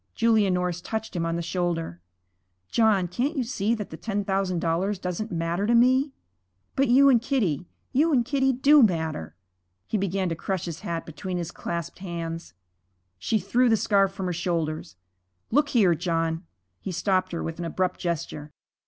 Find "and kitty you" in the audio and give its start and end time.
7.07-8.11